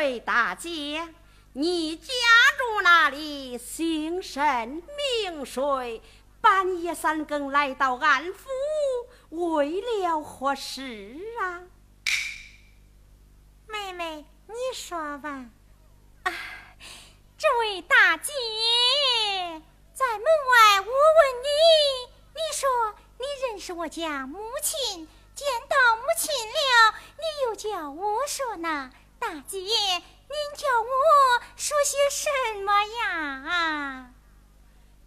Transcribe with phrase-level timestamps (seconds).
[0.00, 1.06] 位大姐，
[1.52, 2.14] 你家
[2.56, 3.58] 住哪里？
[3.58, 6.00] 姓甚名谁？
[6.40, 8.48] 半夜三更来到安府，
[9.28, 11.60] 为了何事啊？
[13.66, 15.28] 妹妹，你说吧。
[16.22, 16.32] 啊，
[17.36, 18.32] 这位大姐，
[19.92, 22.70] 在门外我问你，你说
[23.18, 28.90] 你认识我家母亲，见到母亲了，你又叫我说呢？
[29.20, 29.68] 大姐，您
[30.56, 32.26] 叫我说些什
[32.64, 32.72] 么
[33.04, 34.12] 呀？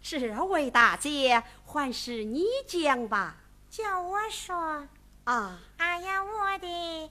[0.03, 3.37] 这位大姐，还是你讲吧。
[3.71, 4.87] 叫我说
[5.23, 5.59] 啊！
[5.77, 7.09] 哎呀，我的。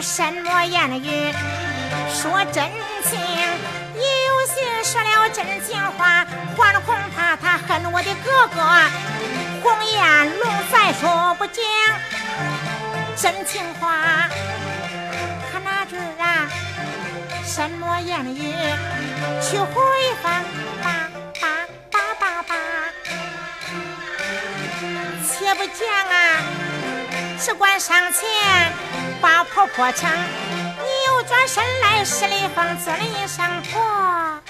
[0.00, 1.32] 什么言语
[2.08, 2.64] 说真
[3.04, 3.18] 情？
[3.96, 6.24] 有心说了真情话，
[6.56, 8.56] 还恐怕他恨我的哥哥。
[9.62, 11.64] 红颜龙再说不讲
[13.16, 14.28] 真情话，
[15.50, 16.48] 他哪知啊？
[17.44, 18.54] 什么言语
[19.42, 19.74] 去回
[20.22, 20.44] 放？
[20.82, 21.08] 叭
[21.40, 21.48] 叭
[21.90, 22.54] 叭叭叭，
[25.26, 26.42] 且不讲啊，
[27.38, 28.26] 只管上前。
[29.20, 34.40] 把婆婆抢，你又转身来，十里方做了一声婆。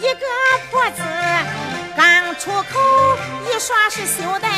[0.00, 0.26] 一个
[0.70, 1.02] 婆子
[1.96, 4.48] 刚出口，一说是羞的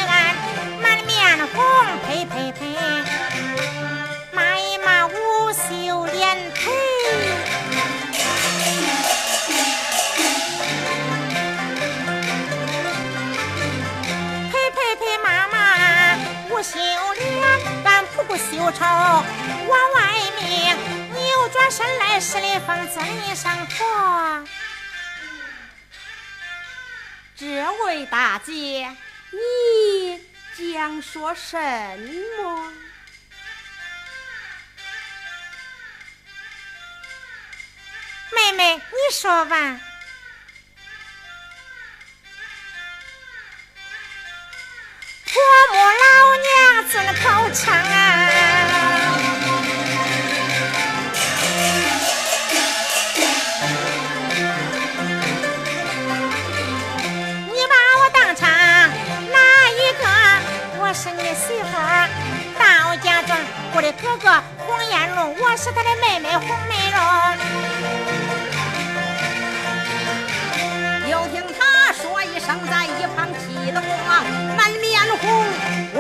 [16.69, 16.81] 不修
[17.15, 20.77] 脸，俺不不修丑，往外面，
[21.15, 23.51] 扭转身来，十里风尊一声。
[27.35, 28.95] 这位大姐，
[29.31, 30.21] 你
[30.59, 32.73] 将说什么？
[38.31, 39.81] 妹妹，你说吧。
[47.03, 47.23] 娘尊口
[47.55, 47.87] 唱啊，
[57.47, 58.49] 你把我当成
[59.31, 59.39] 哪
[59.71, 60.03] 一个？
[60.81, 62.09] 我是你媳妇儿，
[62.59, 63.37] 到家中
[63.75, 67.01] 我的哥哥黄彦龙，我是他的妹妹红梅荣。
[71.11, 72.87] 又听他说一声，在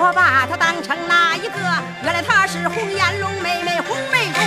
[0.09, 1.61] 我把他当成那一个？
[2.03, 4.41] 原来他是红颜龙妹妹红梅中。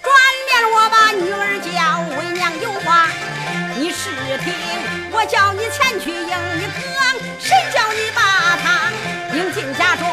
[0.00, 0.14] 转
[0.46, 3.08] 脸我把女儿叫为娘有话，
[3.76, 4.10] 你试
[4.44, 4.54] 听，
[5.10, 10.06] 我叫你前去迎你哥，谁叫你把他迎进家中？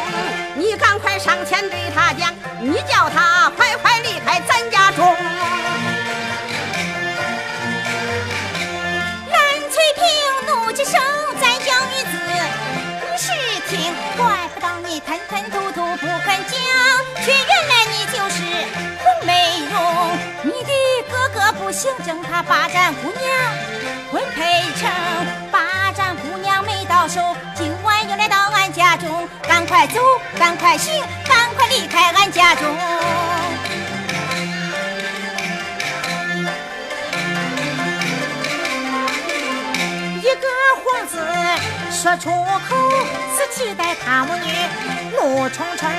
[0.56, 4.00] 你赶快上前对他讲，你叫他快快
[16.00, 16.56] 不肯讲，
[17.26, 18.42] 却原来你就是
[19.04, 20.18] 红梅荣。
[20.44, 20.72] 你的
[21.12, 23.22] 哥哥不行正，他霸占姑娘，
[24.12, 24.90] 婚配成，
[25.52, 30.00] 霸占姑娘没到手，今晚又来到俺家中，赶快走，
[30.38, 32.64] 赶快行，赶快离开俺家中。
[42.02, 42.76] 说出口，
[43.36, 44.54] 是期待他母女
[45.12, 45.90] 怒冲冲。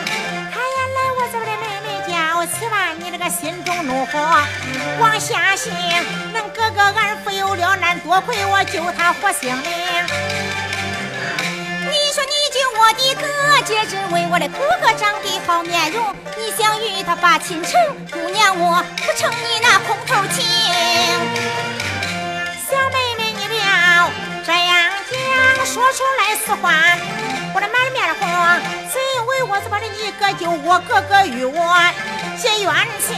[0.50, 4.18] 他原来我这的妹妹家，我吃完你这个心中怒火
[4.98, 5.70] 往下行。
[6.32, 9.64] 恁哥哥俺富有了难，多亏我救他活性命。
[11.84, 17.72] 你说你救我的哥，姐只为我的哥哥长得好面容，你想与他把亲成，
[18.10, 21.69] 姑娘我不成你那空头情。
[25.64, 26.72] 说出来实话，
[27.54, 28.28] 我的满面红，
[28.90, 31.78] 只有子把这一个救我哥哥与我
[32.36, 32.74] 结冤
[33.06, 33.16] 情，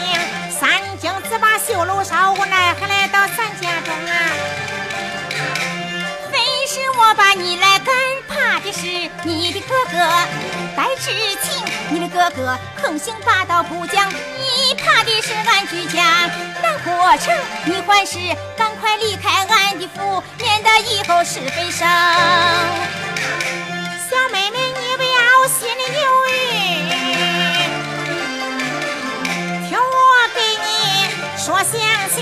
[0.51, 4.13] 三更子把绣楼烧，无奈还来到咱家中啊！
[6.31, 7.95] 非是我把你来赶，
[8.29, 8.87] 怕的是
[9.23, 9.99] 你的哥哥
[10.77, 11.11] 带知
[11.43, 16.29] 情，你的哥哥横行霸道不讲，你怕的是俺居家
[16.61, 17.35] 难过成，
[17.65, 18.19] 你还是
[18.57, 19.47] 赶快离开俺
[19.79, 21.87] 的府，免得以后是非生。
[24.11, 26.33] 小妹妹，你不要心里犹豫，
[29.69, 29.83] 听我
[30.35, 30.67] 给你
[31.39, 31.71] 说详
[32.15, 32.21] 情。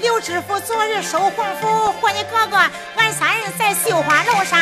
[0.00, 2.56] 刘知府昨日收红符，和你哥哥
[2.96, 4.58] 俺三人在绣花楼上，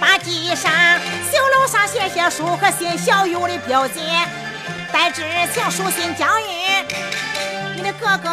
[0.00, 0.72] 把地上
[1.30, 4.00] 绣楼上写些书和信，小友的表姐
[4.92, 5.22] 带知
[5.54, 6.44] 情书信交与
[7.76, 8.28] 你的哥哥，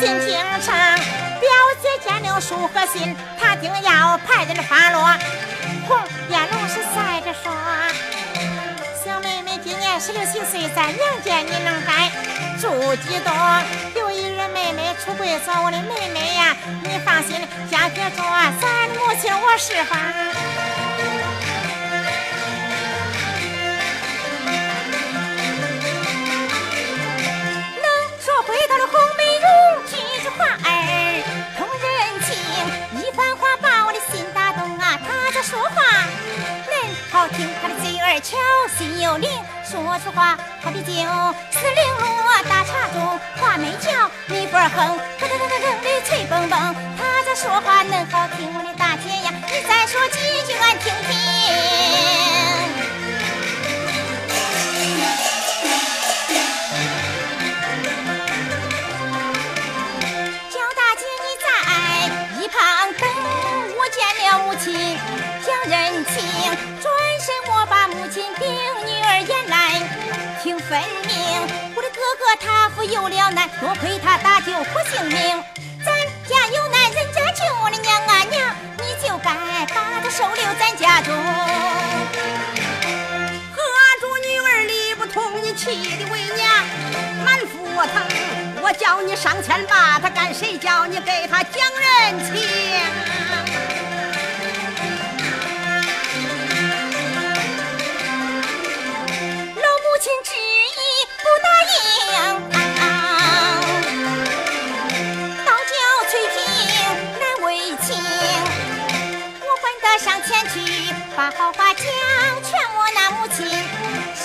[0.00, 0.74] 进京城。
[1.40, 1.48] 表
[1.80, 5.00] 姐见了书和信，他定要派人发落。
[5.88, 5.98] 红
[6.28, 7.50] 烟笼是赛着说
[9.02, 12.10] ：“小妹妹今年十六七岁，在娘家你能待
[12.60, 13.32] 住几多？
[13.96, 17.40] 有一日妹妹出贵子，我的妹妹呀，你放心，
[17.70, 18.22] 家别着，
[18.60, 19.98] 咱母亲我释放。”
[30.40, 31.22] 话儿
[31.58, 31.86] 通人
[32.24, 32.30] 情，
[32.98, 34.98] 一番话把我的心打动啊。
[35.06, 35.82] 他在说话
[36.64, 36.72] 恁
[37.12, 38.38] 好听，他的嘴儿巧，
[38.78, 39.28] 心又灵，
[39.68, 40.92] 说出话他的酒
[41.50, 41.84] 四零
[42.24, 46.74] 落大茶盅，话没叫蜜蜂哼，噔噔噔噔噔的脆蹦蹦。
[46.96, 51.79] 他在说话恁好听，我的大姐呀，你再说几句俺听听。
[72.40, 75.44] 他父有了难，多亏他搭救我性命。
[75.84, 75.92] 咱
[76.28, 79.30] 家有难，人家救我的娘啊娘，你就该
[79.74, 81.14] 把他收留咱家中。
[83.52, 83.62] 何
[84.00, 86.48] 主女儿理不通，你气的为娘
[87.24, 88.02] 满腹疼。
[88.62, 93.39] 我叫你上前把他赶，谁叫你给他讲人情？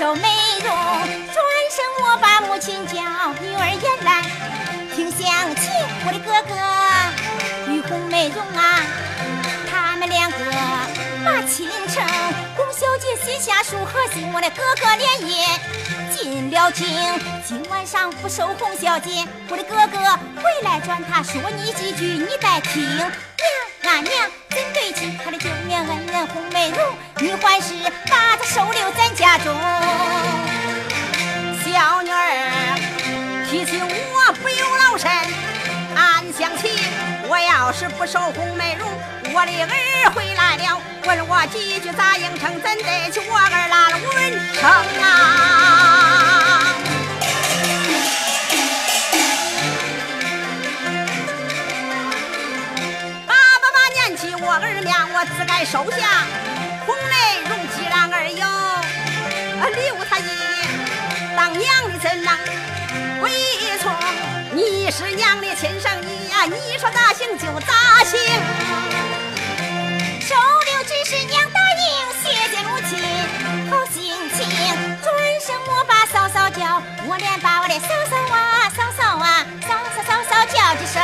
[0.06, 0.30] 受美
[0.64, 0.70] 容。
[0.70, 2.94] 转身我把母亲叫
[3.42, 4.22] 女儿言来
[4.96, 5.74] 听详情，
[6.06, 6.54] 我的哥哥
[7.72, 8.84] 与红美容啊，
[9.68, 10.38] 他们两个
[11.26, 12.06] 把亲成。
[12.56, 15.44] 洪小姐写下书和信，我的哥哥连夜
[16.16, 16.86] 进了京。
[17.44, 22.96] 今晚上不收洪小姐，我的哥哥回来转他说你几句，你再听。
[23.82, 26.80] 娘啊娘，怎对起他的救命恩人洪美容？
[27.18, 27.74] 你还是
[28.08, 29.54] 把他收留咱家中。
[37.78, 38.90] 是不守红梅容，
[39.34, 42.54] 我的儿回来了，问我几句咋应承？
[42.62, 44.16] 怎得起我儿拉了文
[44.54, 44.64] 成
[45.04, 45.04] 啊？
[53.28, 56.55] 爸爸把念起我儿娘，我自该收下。
[64.56, 68.18] 你是娘的亲生女呀，你说咋行就咋行。
[70.22, 71.84] 收留只是娘答应，
[72.24, 72.24] 谢
[72.56, 72.98] 谢母亲
[73.70, 74.40] 好心情。
[75.04, 75.06] 转
[75.46, 81.02] 身我把嫂嫂叫，我连把我的嫂嫂啊、嫂嫂啊、嫂嫂嫂嫂叫几声。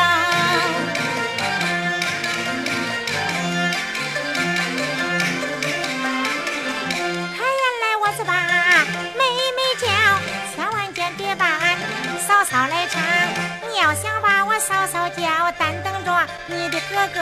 [16.51, 17.21] 你的哥哥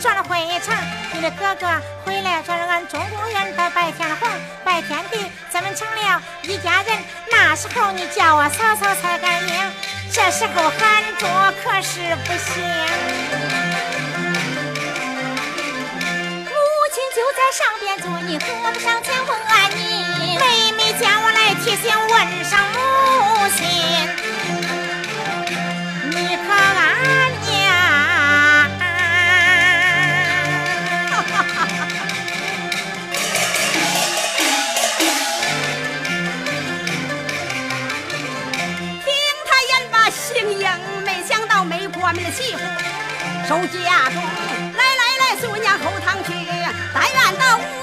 [0.00, 0.74] 转了回城。
[1.14, 1.66] 你的哥哥
[2.04, 4.30] 回来转了俺中公园的拜天皇、
[4.64, 6.98] 拜天地咱们成了一家人。
[7.30, 9.72] 那时候你叫我嫂嫂才敢应，
[10.10, 12.62] 这时候喊着可是不行。
[16.44, 16.54] 母
[16.92, 20.38] 亲就在上边坐，你何不上前问安宁？
[20.40, 23.60] 妹妹叫我来提醒问上母亲，
[42.12, 42.58] 们的媳妇
[43.48, 44.22] 守家中，
[44.76, 46.32] 来来来，苏娘后堂去，
[46.92, 47.81] 但愿到。